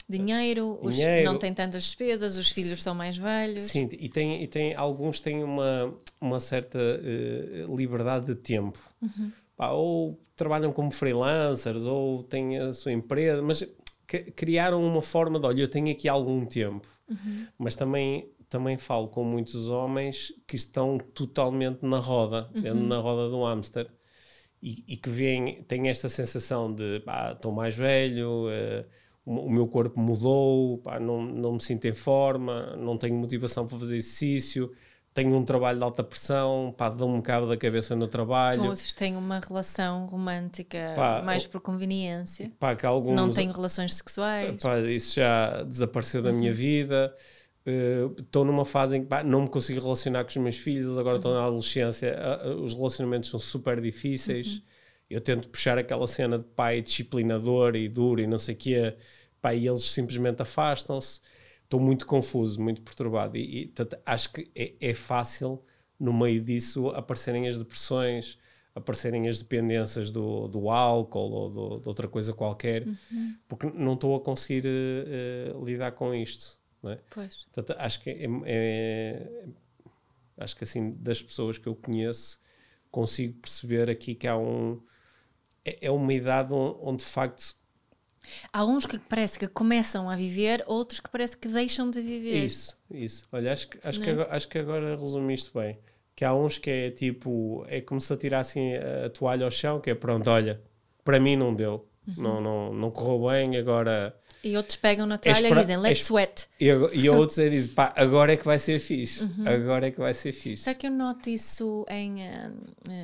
[0.07, 1.31] Dinheiro, os- Dinheiro.
[1.31, 3.63] não tem tantas despesas, os filhos são mais velhos.
[3.63, 8.77] Sim, e, tem, e tem, alguns têm uma, uma certa eh, liberdade de tempo.
[9.55, 13.63] Pá, ou trabalham como freelancers, ou têm a sua empresa, mas
[14.05, 16.87] cri- criaram uma forma de, olha, eu tenho aqui algum tempo.
[17.57, 23.29] Mas também, também falo com muitos homens que estão totalmente na roda, dentro na roda
[23.29, 23.87] do hamster.
[24.61, 28.85] E, e que veem, têm esta sensação de, pá, estou mais velho, eh,
[29.25, 33.65] o, o meu corpo mudou, pá, não, não me sinto em forma, não tenho motivação
[33.65, 34.71] para fazer exercício,
[35.15, 38.61] tenho um trabalho de alta pressão, pá, dou-me um cabo da cabeça no trabalho.
[38.61, 42.51] Todos têm uma relação romântica Pá, mais por conveniência.
[42.59, 44.55] Pá, que alguns, Não tenho relações sexuais.
[44.61, 46.37] Pá, isso já desapareceu da Uhum.
[46.37, 47.13] minha vida.
[47.65, 50.97] Estou numa fase em que pá, não me consigo relacionar com os meus filhos, eles
[50.97, 54.55] agora estão na adolescência, a- a- os relacionamentos são super difíceis.
[54.55, 54.61] Uhum.
[55.11, 58.95] Eu tento puxar aquela cena de pai disciplinador e duro e não sei o quê,
[59.41, 61.19] pá, e eles simplesmente afastam-se.
[61.63, 63.37] Estou muito confuso, muito perturbado.
[63.37, 65.61] E, e, portanto, acho que é, é fácil,
[65.99, 68.37] no meio disso, aparecerem as depressões,
[68.73, 72.87] aparecerem as dependências do, do álcool ou do- de outra coisa qualquer,
[73.47, 76.59] porque não estou a conseguir eh, eh, lidar com isto.
[76.83, 76.99] Não é?
[77.09, 77.47] Pois.
[77.53, 79.45] Portanto, acho que é, é-
[80.37, 82.39] acho que assim das pessoas que eu conheço
[82.91, 84.81] consigo perceber aqui que há um
[85.65, 87.55] é, é uma idade onde, onde de facto
[88.53, 92.45] Há uns que parece que começam a viver, outros que parece que deixam de viver.
[92.45, 94.23] isso isso olha acho que acho que Não é?
[94.23, 95.79] agora, acho que agora resumiste bem
[96.15, 99.89] que há uns que é tipo é como se atirassem a toalha ao chão que
[99.89, 100.61] é pronto olha
[101.03, 102.15] para mim não deu Uhum.
[102.17, 106.01] não, não, não correu bem agora E outros pegam na toalha espera- e dizem, let's
[106.05, 106.47] sweat.
[106.59, 109.99] e, e outros é dizem pá agora é que vai ser fixe agora é que
[109.99, 112.15] vai ser fixe Só que eu noto isso em.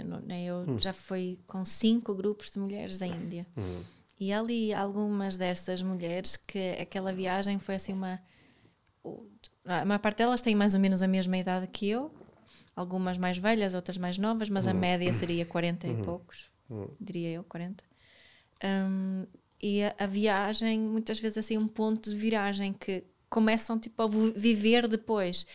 [0.06, 0.80] no- né, eu Hum.
[0.80, 3.45] já fui com cinco grupos de mulheres da Índia.
[3.56, 3.84] Hum.
[4.19, 8.19] E ali algumas dessas mulheres que aquela viagem foi assim uma.
[9.65, 12.12] A maior parte delas tem mais ou menos a mesma idade que eu,
[12.76, 14.76] algumas mais velhas, outras mais novas, mas a Hum.
[14.80, 16.50] média seria 40 e poucos,
[17.00, 17.84] diria eu, 40.
[18.63, 19.26] Hum,
[19.62, 24.08] e a, a viagem, muitas vezes assim, um ponto de viragem que começam tipo a
[24.08, 25.46] vi- viver depois,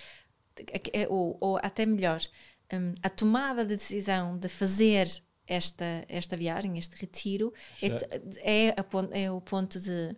[0.68, 2.20] É- é- ou, ou até melhor,
[2.72, 5.08] hum, a tomada de decisão de fazer
[5.46, 7.88] esta, esta viagem, este retiro, é,
[8.68, 10.14] é, é o ponto de,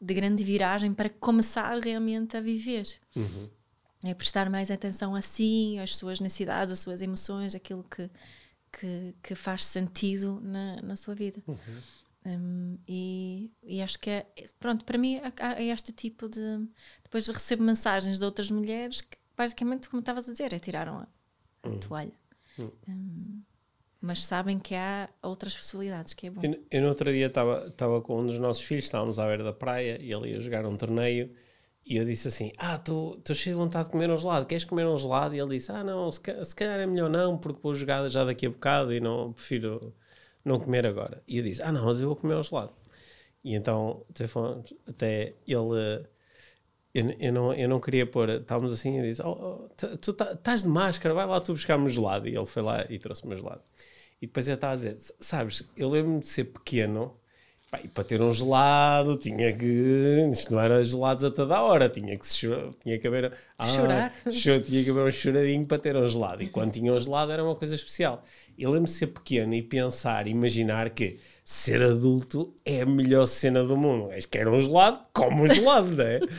[0.00, 2.86] de grande viragem para começar realmente a viver.
[4.02, 8.10] É prestar mais atenção a si, às suas necessidades, às suas emoções, aquilo que,
[8.72, 11.40] que, que faz sentido na, na sua vida.
[12.24, 14.26] Um, e, e acho que é,
[14.58, 16.68] pronto, para mim é, este tipo de.
[17.02, 21.08] Depois recebo mensagens de outras mulheres que, basicamente, como estavas a dizer, é tiraram a,
[21.68, 22.12] a toalha.
[22.88, 23.42] Um,
[24.02, 26.42] mas sabem que há outras possibilidades, que é bom.
[26.42, 29.52] Eu, eu no outro dia estava com um dos nossos filhos, estávamos à beira da
[29.52, 31.30] praia e ele ia jogar um torneio
[31.84, 34.86] e eu disse assim: Ah, estou cheio de vontade de comer um gelado, queres comer
[34.86, 35.34] um gelado?
[35.34, 38.24] E ele disse: Ah, não, se, se calhar é melhor não, porque vou jogar já
[38.24, 39.94] daqui a bocado e não prefiro
[40.44, 41.22] não comer agora.
[41.26, 42.72] E eu disse: Ah, não, mas eu vou comer um gelado.
[43.44, 44.24] E então até,
[44.88, 46.08] até ele.
[46.92, 50.32] Eu, eu, não, eu não queria pôr, estávamos assim e disse: oh, oh, Tu tá,
[50.32, 52.28] estás de máscara, vai lá tu buscar-me gelado.
[52.28, 53.62] E ele foi lá e trouxe-me gelado.
[54.20, 57.20] E depois ele estava a dizer: Sabes, eu lembro-me de ser pequeno
[57.70, 60.28] Pá, e para ter um gelado tinha que.
[60.32, 62.26] Isto não era gelados a toda a hora, tinha que,
[62.82, 63.32] tinha que haver.
[63.56, 64.12] Ah, Chorar.
[64.28, 66.42] tinha que haver um choradinho para ter um gelado.
[66.42, 68.24] E quando tinha um gelado era uma coisa especial.
[68.60, 73.64] Eu lembro-me de ser pequeno e pensar, imaginar que ser adulto é a melhor cena
[73.64, 74.12] do mundo.
[74.12, 76.20] És quer um gelado, come um gelado, não é?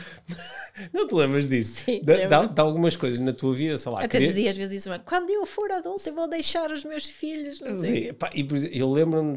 [0.90, 1.84] Não te lembras disso?
[1.84, 3.98] Sim, dá, dá, algumas coisas na tua vida, sei lá.
[3.98, 4.28] Até queria...
[4.28, 7.58] dizia às vezes isso, quando eu for adulto eu vou deixar os meus filhos.
[7.58, 9.34] Sim, pá, e, eu lembro-me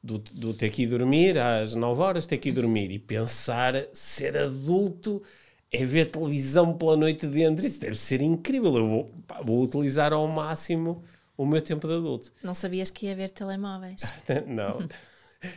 [0.00, 3.74] do, do ter que ir dormir às 9 horas, ter que ir dormir e pensar
[3.92, 5.20] ser adulto
[5.72, 7.66] é ver televisão pela noite dentro.
[7.66, 8.76] Isso deve ser incrível.
[8.76, 11.02] Eu vou, pá, vou utilizar ao máximo
[11.36, 12.32] o meu tempo de adulto.
[12.42, 14.00] Não sabias que ia haver telemóveis?
[14.46, 14.86] não.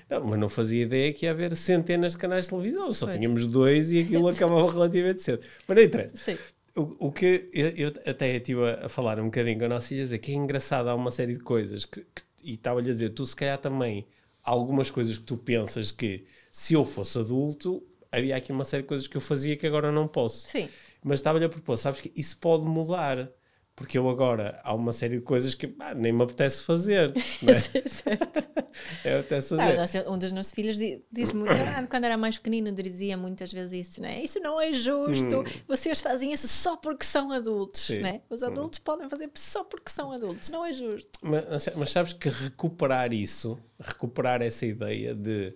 [0.09, 2.91] Não, mas não fazia ideia que ia haver centenas de canais de televisão.
[2.91, 3.17] Só pois.
[3.17, 5.41] tínhamos dois e aquilo acabava relativamente cedo.
[5.67, 6.17] Mas não interessa.
[6.17, 6.37] Sim.
[6.75, 10.03] O, o que eu, eu, até estive a falar um bocadinho com a nossa filha,
[10.03, 13.09] dizer que é engraçado, há uma série de coisas que, que e estava-lhe a dizer,
[13.09, 14.07] tu se calhar também
[14.43, 18.87] algumas coisas que tu pensas que se eu fosse adulto, havia aqui uma série de
[18.87, 20.47] coisas que eu fazia que agora não posso.
[20.47, 20.69] Sim.
[21.03, 23.29] Mas estava-lhe a propor, sabes que isso pode mudar
[23.77, 27.13] porque eu agora há uma série de coisas que ah, nem me apetece fazer.
[27.43, 29.19] Não é?
[29.19, 29.77] apetece fazer.
[30.03, 30.77] Não, um dos nossos filhos
[31.11, 34.23] diz muito, ah, quando era mais pequenino, dizia muitas vezes isso, não é?
[34.23, 35.43] Isso não é justo, hum.
[35.67, 38.21] vocês fazem isso só porque são adultos, não é?
[38.31, 38.47] Os hum.
[38.47, 38.83] adultos hum.
[38.83, 41.19] podem fazer só porque são adultos, não é justo.
[41.21, 45.53] Mas, mas sabes que recuperar isso, recuperar essa ideia de.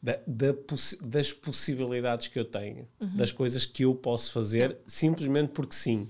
[0.00, 0.54] Da, da
[1.02, 3.16] das possibilidades que eu tenho, uhum.
[3.16, 6.08] das coisas que eu posso fazer, simplesmente porque sim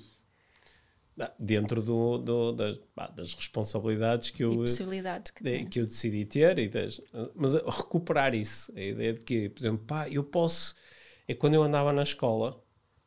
[1.39, 2.81] dentro do, do das,
[3.15, 4.65] das, responsabilidades que eu,
[5.33, 6.59] que, que eu decidi ter.
[6.59, 7.01] E das,
[7.35, 10.75] mas recuperar isso, a ideia de que, por exemplo, pá, eu posso.
[11.27, 12.63] É quando eu andava na escola,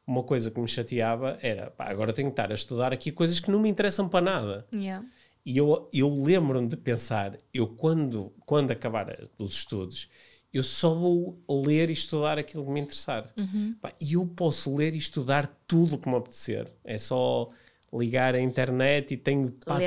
[0.05, 3.39] uma coisa que me chateava era pá, agora tenho que estar a estudar aqui coisas
[3.39, 4.67] que não me interessam para nada.
[4.73, 5.05] Yeah.
[5.45, 10.07] E eu, eu lembro-me de pensar, eu quando, quando acabar os estudos,
[10.53, 13.31] eu só vou ler e estudar aquilo que me interessar.
[13.37, 13.75] Uhum.
[13.81, 16.71] Pá, e eu posso ler e estudar tudo o que me apetecer.
[16.83, 17.49] É só
[17.93, 19.77] ligar a internet e tenho pá,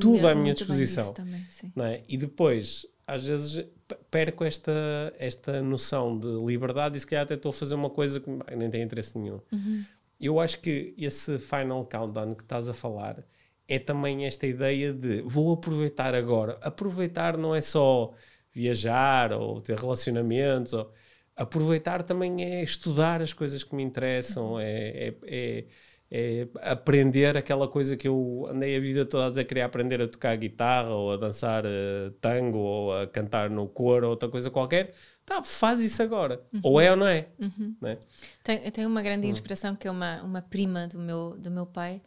[0.00, 1.12] tudo à minha disposição.
[1.12, 1.46] Também,
[1.76, 2.02] não é?
[2.08, 3.64] E depois, às vezes,
[4.10, 4.72] perco esta,
[5.18, 8.70] esta noção de liberdade e se calhar até estou a fazer uma coisa que nem
[8.70, 9.40] tem interesse nenhum.
[9.52, 9.84] Uhum.
[10.20, 13.24] Eu acho que esse final countdown que estás a falar
[13.66, 16.58] é também esta ideia de vou aproveitar agora.
[16.60, 18.12] Aproveitar não é só
[18.52, 20.72] viajar ou ter relacionamentos.
[20.72, 20.92] Ou...
[21.36, 25.64] Aproveitar também é estudar as coisas que me interessam, é, é, é
[26.12, 30.08] é aprender aquela coisa que eu andei a vida toda a dizer, queria aprender a
[30.08, 34.50] tocar guitarra ou a dançar uh, tango ou a cantar no coro ou outra coisa
[34.50, 34.92] qualquer.
[35.24, 36.42] Tá, faz isso agora.
[36.52, 36.60] Uhum.
[36.64, 37.28] Ou é ou não é.
[37.38, 37.76] Uhum.
[37.80, 37.98] Não é?
[38.42, 39.30] Tenho, tenho uma grande hum.
[39.30, 42.02] inspiração que é uma, uma prima do meu, do meu pai,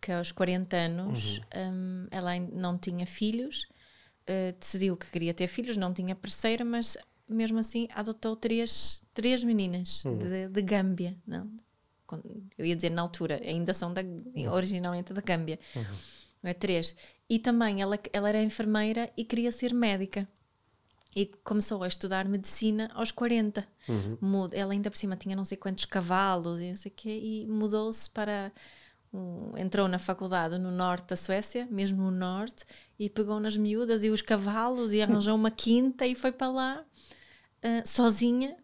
[0.00, 1.72] que aos 40 anos uhum.
[1.72, 3.68] um, ela não tinha filhos,
[4.22, 6.96] uh, decidiu que queria ter filhos, não tinha parceira, mas
[7.28, 10.16] mesmo assim adotou três, três meninas uhum.
[10.16, 11.50] de, de Gâmbia, não?
[12.56, 14.50] Eu ia dizer na altura, ainda são da, uhum.
[14.50, 15.58] originalmente da Gâmbia.
[15.74, 15.84] Uhum.
[16.44, 16.94] É, três.
[17.28, 20.28] E também ela, ela era enfermeira e queria ser médica.
[21.16, 23.66] E começou a estudar medicina aos 40.
[23.88, 24.48] Uhum.
[24.52, 28.10] Ela ainda por cima tinha não sei quantos cavalos e não sei quê, e mudou-se
[28.10, 28.52] para.
[29.12, 32.64] Um, entrou na faculdade no norte da Suécia, mesmo no norte,
[32.98, 36.84] e pegou nas miúdas e os cavalos e arranjou uma quinta e foi para lá
[36.84, 38.56] uh, sozinha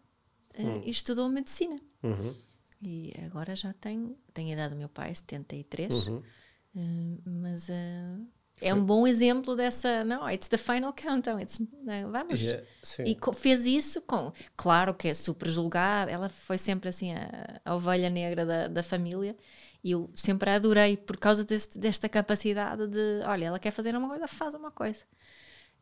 [0.59, 0.81] uh, uhum.
[0.83, 1.79] e estudou medicina.
[2.03, 2.35] Uhum.
[2.81, 6.17] E agora já tem, tem a idade do meu pai, 73, uhum.
[6.17, 8.25] uh, mas uh,
[8.61, 10.03] é um bom exemplo dessa.
[10.03, 11.39] Não, it's the final countdown.
[11.39, 12.39] It's, não, vamos.
[12.39, 12.63] Yeah,
[13.05, 14.31] e fez isso com.
[14.55, 18.83] Claro que é super julgada, ela foi sempre assim a, a ovelha negra da, da
[18.83, 19.35] família.
[19.83, 23.23] E eu sempre a adorei por causa deste, desta capacidade de.
[23.25, 25.03] Olha, ela quer fazer uma coisa, faz uma coisa.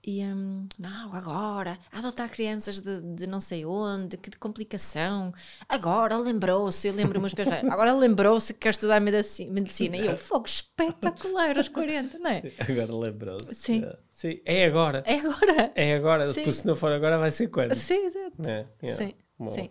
[0.02, 5.34] E um, não, agora, adotar crianças de, de não sei onde, que de complicação.
[5.68, 9.98] Agora lembrou-se, eu lembro meus pais, agora lembrou-se que quer estudar medicina.
[9.98, 12.44] E eu, fogo espetacular aos 40, não é?
[12.60, 13.56] Agora lembrou-se.
[13.56, 13.84] Sim.
[13.84, 13.98] É.
[14.10, 14.40] Sim.
[14.46, 15.04] É agora.
[15.06, 15.72] É agora.
[15.76, 16.34] É agora.
[16.34, 16.52] Sim.
[16.52, 17.76] Se não for agora, vai ser quando?
[17.76, 18.42] Sim, exato.
[18.48, 19.06] É, yeah.
[19.06, 19.70] Sim, sim.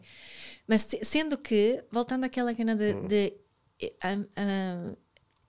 [0.67, 2.95] Mas sendo que, voltando àquela cena de.
[2.95, 3.07] Hum.
[3.07, 3.33] de
[4.05, 4.97] um, um,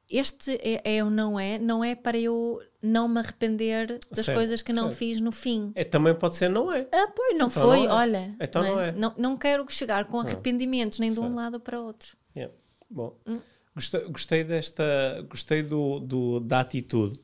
[0.10, 4.38] este é, é ou não é, não é para eu não me arrepender das Certo,
[4.38, 4.98] coisas que não certo.
[4.98, 5.72] fiz no fim.
[5.76, 6.88] É, também pode ser, não é?
[6.92, 7.94] Ah, pois, não Então foi, não é.
[7.94, 8.36] olha.
[8.40, 8.92] Então não é.
[8.94, 11.36] Não, não quero chegar com arrependimentos nem de um Certo.
[11.36, 12.16] lado para outro.
[12.36, 12.54] Yeah.
[12.90, 13.40] Bom, Hum.
[13.76, 14.84] gostei, gostei desta,
[15.30, 17.20] gostei do, do, da atitude.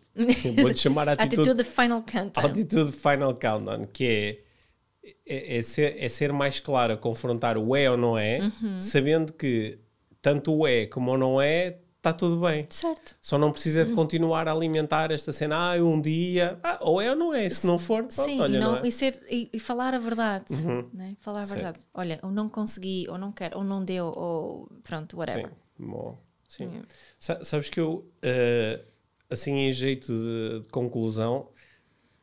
[0.55, 2.45] Vou-lhe chamar atitude, Atitude de Final Countdown.
[2.45, 7.75] atitude final countdown, que é, é, é ser, é ser mais claro a confrontar o
[7.75, 8.79] é ou não é, Uhum.
[8.79, 9.79] sabendo que
[10.21, 11.77] tanto o é como o não é,
[12.09, 12.67] está tudo bem.
[12.69, 13.15] Certo.
[13.19, 13.87] Só não precisa Uhum.
[13.89, 17.49] de continuar a alimentar esta cena, ah, um dia, ah, ou é ou não é,
[17.49, 18.81] se não for, pronto, Sim, olha, e, não- não é?
[18.81, 18.85] Uhum.
[18.87, 20.45] e ser, e, e falar a verdade.
[20.93, 21.15] Né?
[21.21, 21.55] Falar a Certo.
[21.63, 21.79] verdade.
[21.93, 25.47] Olha, eu não consegui, ou não quero, ou não deu, ou pronto, whatever.
[25.49, 26.83] Sim, bom, sim.
[27.17, 28.81] Sa- Sabes que eu, eh,
[29.29, 31.49] assim em jeito de, de conclusão,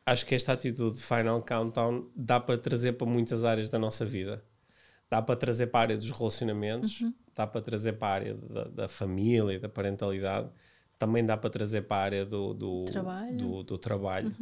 [0.05, 4.05] acho que esta atitude de Final Countdown dá para trazer para muitas áreas da nossa
[4.05, 4.43] vida.
[5.09, 7.13] Dá para trazer para a área dos relacionamentos, Uhum.
[7.35, 10.49] Dá para trazer para a área da, da família e da parentalidade,
[10.99, 13.31] também dá para trazer para a área do, do Trabalho.
[13.31, 13.37] Uhum.
[13.37, 14.35] do- do trabalho.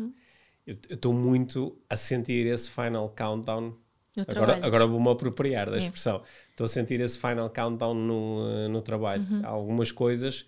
[0.65, 3.75] Eu eu estou muito a sentir esse Final Countdown
[4.17, 4.65] Agora, trabalho.
[4.65, 5.79] agora vou-me apropriar da É.
[5.79, 6.21] expressão.
[6.51, 9.23] Estou a sentir esse final countdown no, no trabalho.
[9.23, 9.41] Uhum.
[9.43, 10.45] Há algumas coisas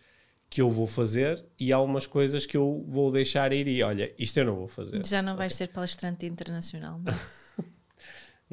[0.50, 4.14] que eu vou fazer e há algumas coisas que eu vou deixar ir e olha,
[4.20, 5.04] isto eu não vou fazer.
[5.06, 7.00] Já não vais ser palestrante internacional.
[7.00, 7.14] não?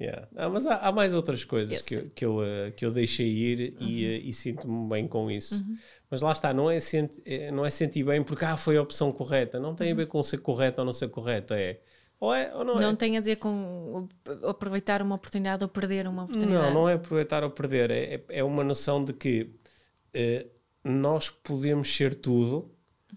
[0.01, 0.29] Yeah.
[0.35, 3.29] Ah, mas há, há mais outras coisas Eu que, que, eu, eh, que eu deixei
[3.29, 4.13] ir e, Uhum.
[4.13, 5.63] eh, e sinto-me bem com isso.
[6.11, 8.83] Mas lá está, não é, senti, eh, não é sentir bem porque ah, foi a
[8.83, 9.61] opção correta.
[9.61, 11.53] Não tem a ver com ser correto ou não ser correto.
[11.53, 11.81] É
[12.19, 12.81] ou é ou não, é.
[12.81, 14.09] Não tem a dizer com
[14.49, 16.73] aproveitar uma oportunidade ou perder uma oportunidade.
[16.75, 17.91] Não, não é aproveitar ou perder.
[17.91, 19.51] É, é- é uma noção de que
[20.15, 20.47] eh,
[20.83, 22.71] nós podemos ser tudo,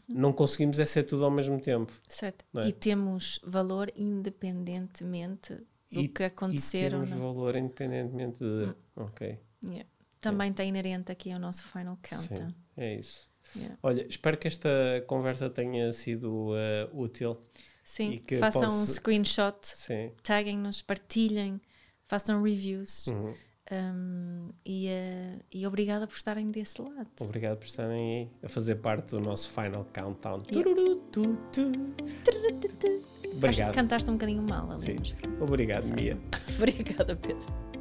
[0.08, 1.94] não conseguimos é ser tudo ao mesmo tempo.
[2.08, 2.44] Certo.
[2.54, 2.68] Não é?
[2.68, 5.58] E temos valor independentemente
[5.94, 7.20] do e, que acontecer e temos não.
[7.20, 8.74] Valor independentemente de.
[8.96, 9.40] Ok.
[9.64, 9.86] Yeah.
[10.20, 12.50] Também está inerente aqui ao nosso final countdown.
[12.50, 13.30] Sim, é isso.
[13.56, 13.78] Yeah.
[13.84, 14.70] Olha, espero que esta
[15.08, 17.38] conversa tenha sido eh, útil.
[17.84, 20.12] Sim, façam um posso- screenshot, Sim.
[20.24, 21.60] taguem-nos, partilhem,
[22.08, 23.08] façam reviews.
[23.08, 23.34] Uhum.
[23.72, 27.08] Um, e, eh, e obrigada por estarem desse lado.
[27.22, 30.42] Obrigado por estarem aí a fazer parte do nosso final countdown.
[30.42, 31.62] Tururu, tu, tu.
[31.62, 33.74] Acho que Obrigado.
[33.74, 34.82] cantaste um bocadinho mal ali.
[34.82, 34.98] Sim.
[35.40, 36.18] Obrigado, Mia.
[36.58, 37.73] Obrigada, Pedro.